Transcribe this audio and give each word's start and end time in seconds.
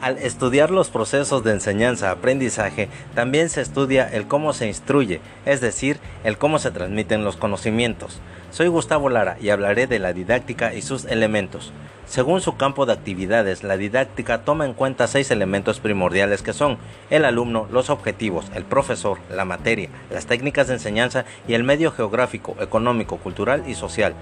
Al 0.00 0.16
estudiar 0.16 0.70
los 0.70 0.88
procesos 0.88 1.44
de 1.44 1.52
enseñanza-aprendizaje, 1.52 2.88
también 3.14 3.50
se 3.50 3.60
estudia 3.60 4.08
el 4.08 4.26
cómo 4.26 4.54
se 4.54 4.66
instruye, 4.66 5.20
es 5.44 5.60
decir, 5.60 5.98
el 6.24 6.38
cómo 6.38 6.58
se 6.58 6.70
transmiten 6.70 7.22
los 7.22 7.36
conocimientos. 7.36 8.18
Soy 8.50 8.68
Gustavo 8.68 9.10
Lara 9.10 9.36
y 9.42 9.50
hablaré 9.50 9.86
de 9.86 9.98
la 9.98 10.14
didáctica 10.14 10.72
y 10.72 10.80
sus 10.80 11.04
elementos. 11.04 11.74
Según 12.06 12.40
su 12.40 12.56
campo 12.56 12.86
de 12.86 12.94
actividades, 12.94 13.62
la 13.62 13.76
didáctica 13.76 14.42
toma 14.42 14.64
en 14.64 14.72
cuenta 14.72 15.06
seis 15.06 15.30
elementos 15.30 15.80
primordiales 15.80 16.40
que 16.40 16.54
son 16.54 16.78
el 17.10 17.26
alumno, 17.26 17.68
los 17.70 17.90
objetivos, 17.90 18.46
el 18.54 18.64
profesor, 18.64 19.18
la 19.30 19.44
materia, 19.44 19.90
las 20.10 20.24
técnicas 20.24 20.68
de 20.68 20.74
enseñanza 20.74 21.26
y 21.46 21.52
el 21.52 21.62
medio 21.62 21.92
geográfico, 21.92 22.56
económico, 22.58 23.18
cultural 23.18 23.64
y 23.68 23.74
social. 23.74 24.14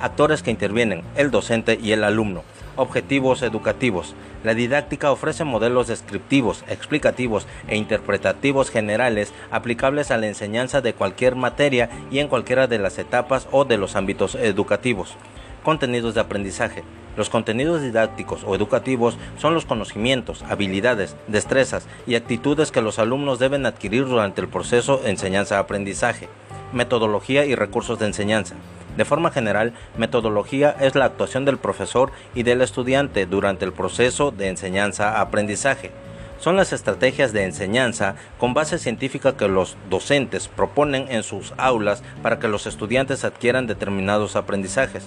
Actores 0.00 0.42
que 0.42 0.50
intervienen, 0.50 1.02
el 1.16 1.30
docente 1.30 1.78
y 1.80 1.92
el 1.92 2.04
alumno. 2.04 2.42
Objetivos 2.76 3.42
educativos. 3.42 4.14
La 4.42 4.52
didáctica 4.52 5.12
ofrece 5.12 5.44
modelos 5.44 5.86
descriptivos, 5.86 6.64
explicativos 6.68 7.46
e 7.68 7.76
interpretativos 7.76 8.70
generales 8.70 9.32
aplicables 9.50 10.10
a 10.10 10.18
la 10.18 10.26
enseñanza 10.26 10.80
de 10.80 10.92
cualquier 10.92 11.36
materia 11.36 11.88
y 12.10 12.18
en 12.18 12.28
cualquiera 12.28 12.66
de 12.66 12.78
las 12.78 12.98
etapas 12.98 13.46
o 13.52 13.64
de 13.64 13.78
los 13.78 13.94
ámbitos 13.96 14.34
educativos. 14.34 15.14
Contenidos 15.62 16.14
de 16.14 16.20
aprendizaje. 16.20 16.82
Los 17.16 17.30
contenidos 17.30 17.80
didácticos 17.80 18.42
o 18.44 18.56
educativos 18.56 19.16
son 19.38 19.54
los 19.54 19.64
conocimientos, 19.64 20.42
habilidades, 20.42 21.14
destrezas 21.28 21.86
y 22.06 22.16
actitudes 22.16 22.72
que 22.72 22.82
los 22.82 22.98
alumnos 22.98 23.38
deben 23.38 23.64
adquirir 23.64 24.04
durante 24.06 24.40
el 24.40 24.48
proceso 24.48 25.00
enseñanza-aprendizaje. 25.06 26.28
Metodología 26.72 27.46
y 27.46 27.54
recursos 27.54 28.00
de 28.00 28.06
enseñanza. 28.06 28.56
De 28.96 29.04
forma 29.04 29.30
general, 29.30 29.72
metodología 29.96 30.76
es 30.80 30.94
la 30.94 31.06
actuación 31.06 31.44
del 31.44 31.58
profesor 31.58 32.12
y 32.34 32.44
del 32.44 32.62
estudiante 32.62 33.26
durante 33.26 33.64
el 33.64 33.72
proceso 33.72 34.30
de 34.30 34.48
enseñanza-aprendizaje. 34.48 35.90
Son 36.38 36.56
las 36.56 36.72
estrategias 36.72 37.32
de 37.32 37.44
enseñanza 37.44 38.16
con 38.38 38.54
base 38.54 38.78
científica 38.78 39.36
que 39.36 39.48
los 39.48 39.76
docentes 39.88 40.48
proponen 40.48 41.06
en 41.08 41.22
sus 41.22 41.54
aulas 41.56 42.02
para 42.22 42.38
que 42.38 42.48
los 42.48 42.66
estudiantes 42.66 43.24
adquieran 43.24 43.66
determinados 43.66 44.36
aprendizajes, 44.36 45.06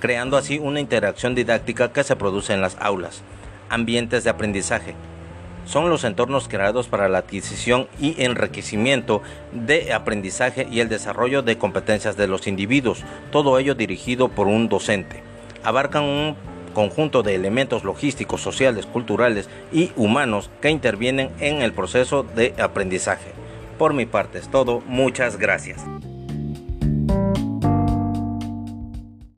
creando 0.00 0.36
así 0.36 0.58
una 0.58 0.80
interacción 0.80 1.34
didáctica 1.34 1.92
que 1.92 2.04
se 2.04 2.16
produce 2.16 2.52
en 2.52 2.60
las 2.60 2.76
aulas. 2.80 3.22
Ambientes 3.70 4.24
de 4.24 4.30
aprendizaje 4.30 4.94
son 5.64 5.88
los 5.88 6.04
entornos 6.04 6.48
creados 6.48 6.88
para 6.88 7.08
la 7.08 7.18
adquisición 7.18 7.88
y 8.00 8.22
enriquecimiento 8.22 9.22
de 9.52 9.92
aprendizaje 9.92 10.66
y 10.70 10.80
el 10.80 10.88
desarrollo 10.88 11.42
de 11.42 11.58
competencias 11.58 12.16
de 12.16 12.26
los 12.26 12.46
individuos, 12.46 13.04
todo 13.30 13.58
ello 13.58 13.74
dirigido 13.74 14.28
por 14.28 14.46
un 14.46 14.68
docente. 14.68 15.22
Abarcan 15.62 16.04
un 16.04 16.36
conjunto 16.72 17.22
de 17.22 17.34
elementos 17.34 17.84
logísticos, 17.84 18.40
sociales, 18.40 18.86
culturales 18.86 19.48
y 19.72 19.92
humanos 19.96 20.50
que 20.60 20.70
intervienen 20.70 21.30
en 21.38 21.62
el 21.62 21.72
proceso 21.72 22.22
de 22.22 22.54
aprendizaje. 22.58 23.30
Por 23.78 23.94
mi 23.94 24.06
parte 24.06 24.38
es 24.38 24.48
todo, 24.48 24.82
muchas 24.86 25.38
gracias. 25.38 25.82